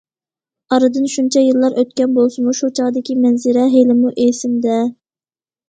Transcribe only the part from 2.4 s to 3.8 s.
شۇ چاغدىكى مەنزىرە